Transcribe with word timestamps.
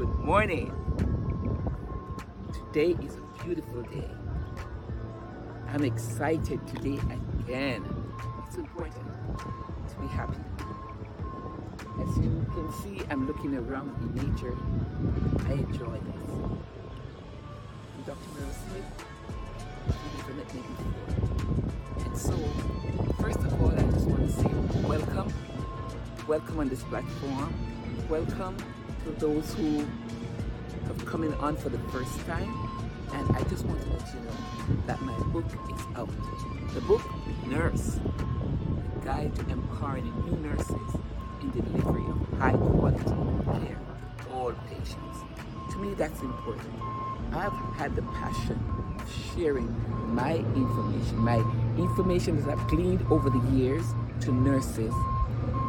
Good 0.00 0.18
morning. 0.20 0.72
Today 2.54 2.96
is 3.04 3.16
a 3.16 3.44
beautiful 3.44 3.82
day. 3.82 4.08
I'm 5.68 5.84
excited 5.84 6.66
today 6.66 6.98
again. 7.42 7.84
It's 8.46 8.56
important 8.56 8.94
to 8.96 10.00
be 10.00 10.06
happy. 10.06 10.38
As 12.00 12.16
you 12.16 12.46
can 12.54 12.72
see, 12.82 13.04
I'm 13.10 13.26
looking 13.26 13.54
around 13.54 13.94
in 14.00 14.14
nature. 14.14 14.56
I 15.46 15.52
enjoy 15.52 15.98
this. 15.98 16.30
I'm 17.94 18.02
Dr. 18.06 18.30
Merrill 18.38 18.54
Smith. 18.54 19.04
You've 19.86 20.16
never 20.16 20.32
met 20.32 20.54
me 20.54 20.62
before. 20.62 22.06
And 22.06 22.16
so, 22.16 22.38
first 23.20 23.40
of 23.40 23.60
all, 23.60 23.68
I 23.68 23.82
just 23.92 24.06
want 24.06 24.30
to 24.30 24.32
say 24.32 24.48
welcome. 24.88 25.30
Welcome 26.26 26.58
on 26.58 26.70
this 26.70 26.82
platform. 26.84 27.52
Welcome 28.08 28.56
to 29.04 29.10
those 29.12 29.54
who 29.54 29.78
have 30.86 31.06
coming 31.06 31.32
on 31.34 31.56
for 31.56 31.68
the 31.68 31.78
first 31.90 32.18
time. 32.26 32.52
And 33.12 33.36
I 33.36 33.42
just 33.44 33.64
want 33.64 33.80
to 33.82 33.88
let 33.90 34.14
you 34.14 34.20
know 34.20 34.82
that 34.86 35.00
my 35.02 35.18
book 35.32 35.46
is 35.46 35.80
out. 35.96 36.10
The 36.74 36.80
book, 36.82 37.02
Nurse, 37.46 37.98
a 37.98 39.04
guide 39.04 39.34
to 39.34 39.50
empowering 39.50 40.12
new 40.24 40.48
nurses 40.48 40.96
in 41.42 41.50
the 41.50 41.62
delivery 41.62 42.04
of 42.04 42.38
high 42.38 42.52
quality 42.52 43.04
care 43.04 43.78
for 44.18 44.32
all 44.32 44.52
patients. 44.68 45.18
To 45.72 45.78
me, 45.78 45.94
that's 45.94 46.20
important. 46.20 46.68
I've 47.32 47.52
had 47.76 47.96
the 47.96 48.02
passion 48.02 48.58
of 48.98 49.12
sharing 49.34 49.68
my 50.14 50.34
information, 50.34 51.16
my 51.16 51.38
information 51.76 52.40
that 52.40 52.50
I've 52.50 52.68
gleaned 52.68 53.04
over 53.10 53.30
the 53.30 53.40
years 53.50 53.84
to 54.20 54.32
nurses. 54.32 54.92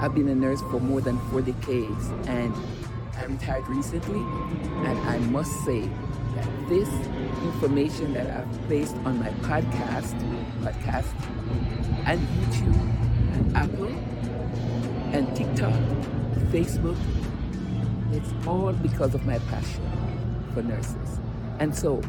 I've 0.00 0.14
been 0.14 0.28
a 0.28 0.34
nurse 0.34 0.60
for 0.60 0.80
more 0.80 1.00
than 1.00 1.18
four 1.30 1.40
decades 1.40 2.08
and 2.26 2.54
I 3.16 3.24
retired 3.26 3.66
recently, 3.68 4.20
and 4.86 4.98
I 5.08 5.18
must 5.18 5.52
say 5.64 5.88
that 6.34 6.68
this 6.68 6.88
information 7.44 8.12
that 8.14 8.28
I've 8.28 8.62
placed 8.66 8.96
on 9.04 9.18
my 9.20 9.30
podcast, 9.42 10.14
podcast, 10.62 11.12
and 12.06 12.20
YouTube, 12.20 13.34
and 13.34 13.56
Apple, 13.56 13.92
and 15.12 15.36
TikTok, 15.36 15.72
Facebook, 16.50 16.98
it's 18.12 18.32
all 18.46 18.72
because 18.72 19.14
of 19.14 19.24
my 19.24 19.38
passion 19.50 19.84
for 20.52 20.62
nurses. 20.62 21.18
And 21.60 21.74
so 21.74 22.02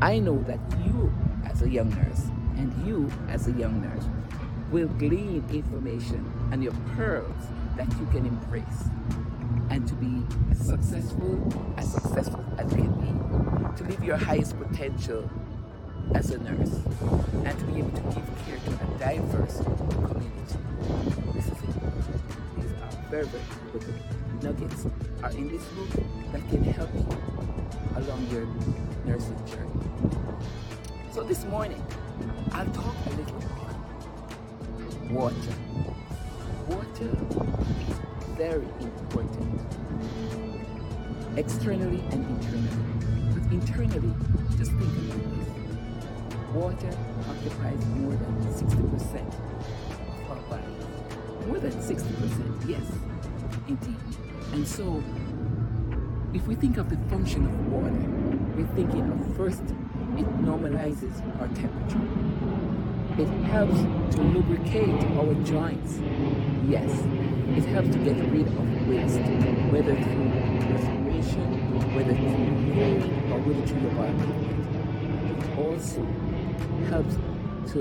I 0.00 0.18
know 0.18 0.42
that 0.44 0.60
you, 0.84 1.12
as 1.44 1.62
a 1.62 1.68
young 1.68 1.90
nurse, 1.90 2.26
and 2.56 2.86
you, 2.86 3.10
as 3.28 3.48
a 3.48 3.52
young 3.52 3.80
nurse, 3.82 4.04
will 4.70 4.88
glean 4.88 5.44
information 5.52 6.32
and 6.52 6.62
your 6.62 6.72
pearls 6.96 7.46
that 7.76 7.88
you 7.98 8.06
can 8.06 8.26
embrace 8.26 8.88
and 9.72 9.88
to 9.88 9.94
be 9.94 10.54
successful, 10.54 11.74
as 11.78 11.90
successful 11.90 12.44
as 12.58 12.70
can 12.74 12.92
be, 13.00 13.76
to 13.78 13.84
live 13.88 14.04
your 14.04 14.18
highest 14.18 14.58
potential 14.58 15.28
as 16.14 16.30
a 16.30 16.38
nurse, 16.40 16.74
and 17.46 17.58
to 17.58 17.64
be 17.64 17.78
able 17.78 17.90
to 17.90 18.02
give 18.02 18.26
care 18.44 18.58
to 18.58 18.70
a 18.70 18.98
diverse 18.98 19.62
community. 19.64 20.58
This 21.32 21.46
is 21.46 21.52
it. 21.52 21.74
These 22.56 22.72
are 22.82 23.10
very, 23.10 23.24
very 23.24 23.44
important 23.64 24.22
nuggets 24.42 24.86
are 25.22 25.30
in 25.30 25.48
this 25.48 25.64
book 25.68 25.90
that 26.32 26.48
can 26.50 26.64
help 26.64 26.92
you 26.94 27.06
along 27.96 28.26
your 28.30 28.46
nursing 29.06 29.38
journey. 29.46 29.70
So 31.12 31.22
this 31.22 31.44
morning, 31.46 31.82
I'll 32.52 32.66
talk 32.66 32.94
a 33.06 33.10
little 33.10 33.42
water. 35.10 35.54
Water 36.68 38.11
very 38.36 38.66
important 38.80 39.60
externally 41.36 42.00
and 42.10 42.24
internally. 42.24 42.82
But 43.34 43.52
internally, 43.52 44.14
just 44.56 44.72
think 44.72 44.92
about 44.92 45.22
this. 45.36 45.48
Water 46.54 46.98
occupies 47.28 47.86
more 47.86 48.12
than 48.12 48.52
60% 48.52 49.28
of 49.28 50.30
our 50.30 50.36
body. 50.50 50.62
More 51.46 51.58
than 51.58 51.72
60%, 51.72 52.68
yes, 52.68 52.84
indeed. 53.68 53.96
And 54.52 54.66
so, 54.66 55.02
if 56.34 56.46
we 56.46 56.54
think 56.54 56.76
of 56.76 56.90
the 56.90 56.96
function 57.08 57.46
of 57.46 57.72
water, 57.72 57.92
we're 58.56 58.74
thinking 58.74 59.10
of 59.10 59.36
first, 59.36 59.62
it 60.18 60.26
normalizes 60.42 61.20
our 61.40 61.48
temperature. 61.48 62.00
It 63.18 63.28
helps 63.44 63.80
to 64.16 64.22
lubricate 64.22 65.04
our 65.18 65.34
joints. 65.44 65.98
Yes, 66.66 66.90
it 67.56 67.64
helps 67.66 67.90
to 67.90 67.98
get 67.98 68.16
rid 68.30 68.46
of 68.46 68.88
waste, 68.88 69.20
whether 69.70 69.94
through 69.94 70.30
respiration, 70.72 71.48
whether 71.94 72.14
through 72.14 72.48
urine, 72.72 73.32
or 73.32 73.38
whether 73.40 73.66
through 73.66 73.82
your 73.82 73.92
body. 73.92 74.26
It 75.28 75.58
also 75.58 76.02
helps 76.88 77.14
to 77.72 77.80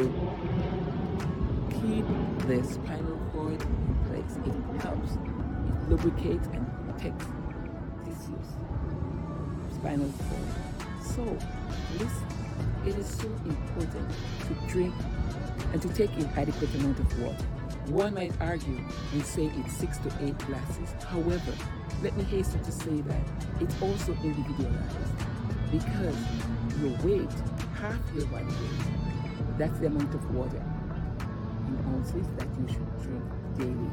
keep 1.72 2.06
the 2.48 2.64
spinal 2.68 3.18
cord 3.31 3.62
in 3.62 3.96
place. 4.08 4.36
It 4.46 4.81
helps, 4.81 5.12
it 5.14 5.90
lubricates 5.90 6.48
and 6.48 6.68
protects 6.86 7.26
tissues, 8.04 8.48
spinal 9.74 10.12
cord. 10.28 10.50
So, 11.02 11.24
listen, 11.94 12.28
it 12.86 12.96
is 12.98 13.08
so 13.08 13.28
important 13.46 14.10
to 14.48 14.54
drink 14.68 14.94
and 15.72 15.81
to 15.81 15.90
take 15.90 16.12
an 16.18 16.30
adequate 16.36 16.74
amount 16.76 17.00
of 17.00 17.22
water. 17.22 17.61
One 17.88 18.14
might 18.14 18.34
argue 18.40 18.80
and 19.12 19.25
say 19.25 19.52
it's 19.58 19.74
six 19.74 19.97
to 20.00 20.12
eight 20.22 20.38
glasses. 20.40 20.94
However, 21.08 21.53
let 22.02 22.16
me 22.16 22.24
hasten 22.24 22.64
to 22.64 22.72
say 22.72 23.02
that 23.02 23.22
it's 23.59 23.81
also 23.81 24.14
individualized 24.24 25.14
because 25.72 26.16
your 26.80 26.92
weight, 27.03 27.31
half 27.75 28.00
your 28.16 28.25
body 28.28 28.46
weight, 28.46 29.58
that's 29.58 29.78
the 29.80 29.88
amount 29.88 30.14
of 30.14 30.36
water 30.36 30.64
in 31.68 31.86
ounces 31.94 32.28
that 32.38 32.47
you 32.59 32.68
should 32.68 33.02
drink 33.02 33.24
daily. 33.58 33.90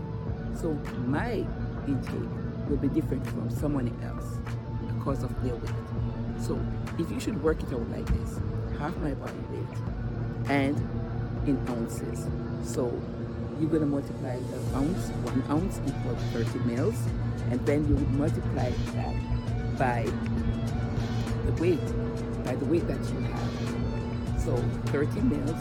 So 0.55 0.75
my 1.07 1.47
intake 1.87 2.69
will 2.69 2.77
be 2.77 2.89
different 2.89 3.27
from 3.27 3.51
someone 3.51 3.89
else 4.05 4.39
because 4.97 5.23
of 5.23 5.43
their 5.43 5.55
weight. 5.55 6.41
So 6.41 6.59
if 6.99 7.11
you 7.11 7.19
should 7.21 7.43
work 7.43 7.63
it 7.63 7.73
out 7.73 7.89
like 7.91 8.07
this, 8.07 8.41
half 8.79 8.97
my 8.99 9.15
body 9.15 9.33
weight 9.51 10.51
and 10.51 10.77
in 11.47 11.59
ounces. 11.69 12.27
So 12.63 12.93
you're 13.61 13.71
going 13.71 13.83
to 13.83 13.89
multiply 13.89 14.39
the 14.39 14.77
ounce, 14.77 15.09
one 15.27 15.43
ounce 15.51 15.81
equals 15.87 16.23
30 16.33 16.59
mils, 16.61 16.97
and 17.51 17.65
then 17.67 17.87
you 17.89 17.95
would 17.97 18.11
multiply 18.13 18.71
that 18.71 19.79
by 19.79 20.07
the 21.45 21.53
weight, 21.61 21.85
by 22.45 22.55
the 22.55 22.65
weight 22.67 22.87
that 22.87 23.01
you 23.11 23.21
have. 23.21 24.41
So 24.41 24.57
30 24.93 25.21
mils 25.23 25.59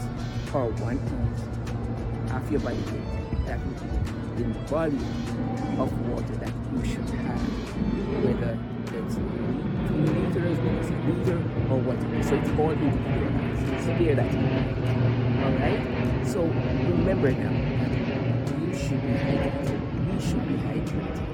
or 0.54 0.70
one 0.78 0.98
ounce, 0.98 2.30
half 2.30 2.48
your 2.50 2.60
body 2.60 2.76
weight. 2.76 3.46
That 3.46 3.58
would 3.66 4.36
be 4.36 4.44
the 4.44 4.48
volume 4.66 5.80
of 5.80 6.08
water 6.08 6.36
that 6.36 6.52
you 6.74 6.84
should 6.84 7.10
have, 7.10 7.40
whether 8.22 8.58
it's 8.94 9.16
two 9.16 9.98
liters, 10.06 10.58
whether 10.58 10.78
it's 10.78 10.88
a 10.88 10.98
liter, 11.08 11.38
or 11.68 11.80
whatever. 11.80 12.22
So 12.22 12.34
it's 12.36 12.50
all 12.60 12.70
individualized. 12.70 13.84
So 13.84 13.90
bear 13.98 14.14
that. 14.14 14.34
All 15.44 15.52
right. 15.58 16.26
So 16.28 16.42
remember 16.42 17.32
now 17.32 17.67
should 18.78 19.02
be 19.02 19.08
hydrated. 19.08 19.80
We 20.06 20.20
should 20.20 20.48
be 20.48 20.54
hydrated. 20.54 21.28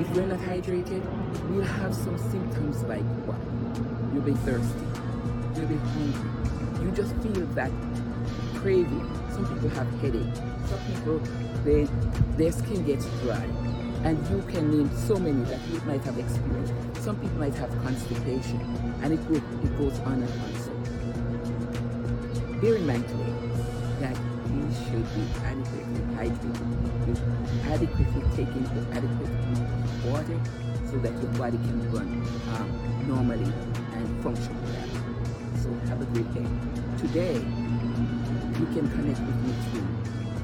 If 0.00 0.10
we're 0.10 0.26
not 0.26 0.38
hydrated, 0.40 1.02
we'll 1.50 1.64
have 1.64 1.94
some 1.94 2.18
symptoms 2.18 2.82
like 2.84 3.04
what? 3.26 3.40
You'll 4.12 4.22
be 4.22 4.34
thirsty. 4.44 4.86
You'll 5.56 5.68
be 5.68 5.76
hungry. 5.76 6.84
You 6.84 6.90
just 6.92 7.14
feel 7.16 7.46
that 7.54 7.70
craving. 8.56 9.10
Some 9.32 9.46
people 9.46 9.68
have 9.70 9.88
headache. 10.00 10.36
Some 10.66 10.80
people, 10.86 11.18
they, 11.64 11.88
their 12.36 12.52
skin 12.52 12.84
gets 12.84 13.06
dry. 13.22 13.46
And 14.04 14.18
you 14.28 14.42
can 14.52 14.70
name 14.70 14.90
so 14.96 15.16
many 15.16 15.42
that 15.44 15.60
you 15.72 15.80
might 15.80 16.02
have 16.04 16.18
experienced. 16.18 16.74
Some 17.02 17.16
people 17.16 17.38
might 17.38 17.54
have 17.54 17.70
constipation. 17.82 18.60
And 19.02 19.12
it, 19.14 19.28
goes, 19.28 19.38
it 19.38 19.78
goes 19.78 19.98
on 20.00 20.22
and 20.22 20.32
on. 20.42 20.54
So 20.60 20.72
bear 22.60 22.76
in 22.76 22.86
mind 22.86 23.06
today 23.08 23.34
that 24.00 24.16
should 24.86 25.06
be 25.14 25.24
adequately 25.44 26.02
hydrated 26.16 27.06
with 27.06 27.20
adequately 27.66 28.22
taking 28.36 28.64
the 28.74 28.82
adequate 28.96 29.30
amount 29.30 29.84
of 29.84 30.04
water 30.10 30.38
so 30.90 30.98
that 30.98 31.12
your 31.22 31.32
body 31.38 31.58
can 31.58 31.92
run 31.92 32.08
um, 32.56 32.68
normally 33.08 33.52
and 33.94 34.22
function 34.22 34.54
well. 34.64 34.88
So 35.62 35.68
have 35.88 36.00
a 36.00 36.06
great 36.06 36.32
day. 36.34 36.46
Today, 36.98 37.34
you 37.34 38.66
can 38.72 38.88
connect 38.90 39.20
with 39.20 39.38
me 39.44 39.52
through 39.70 39.88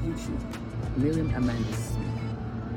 YouTube, 0.05 0.97
Miriam 0.97 1.33
Amanda 1.35 1.73
Smith, 1.73 2.07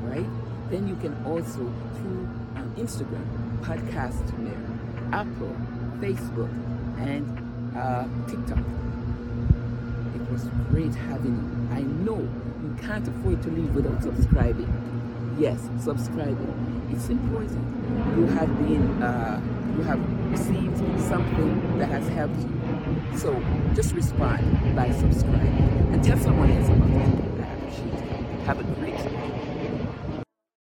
right? 0.03 0.29
Then 0.69 0.87
you 0.87 0.95
can 0.95 1.13
also 1.25 1.71
through 1.97 2.27
um, 2.55 2.73
Instagram, 2.77 3.25
Podcast 3.61 4.37
Miriam, 4.39 5.09
Apple, 5.13 5.55
Facebook, 5.99 6.51
and 6.99 7.25
uh, 7.77 8.07
TikTok 8.27 8.63
was 10.31 10.43
great 10.69 10.93
having 10.93 11.35
you. 11.35 11.75
I 11.75 11.81
know 11.81 12.19
you 12.19 12.75
can't 12.81 13.07
afford 13.07 13.41
to 13.43 13.49
leave 13.49 13.73
without 13.75 14.01
subscribing. 14.03 14.71
Yes, 15.37 15.69
subscribing. 15.79 16.89
It's 16.91 17.09
important. 17.09 17.63
You 18.17 18.25
have 18.27 18.57
been, 18.59 19.01
uh, 19.03 19.41
you 19.77 19.83
have 19.83 20.31
received 20.31 20.77
something 21.07 21.77
that 21.79 21.89
has 21.89 22.07
helped 22.09 22.39
you. 22.39 23.17
So 23.17 23.41
just 23.75 23.93
respond 23.93 24.75
by 24.75 24.91
subscribing 24.91 25.89
and 25.93 26.03
tell 26.03 26.17
someone 26.17 26.51
else 26.51 26.69
about 26.69 26.89
it. 26.89 27.41
I 27.41 27.53
appreciate 27.53 27.93
it. 27.93 28.45
Have 28.45 28.59
a 28.59 28.63
great 28.63 28.97
day. 28.97 29.16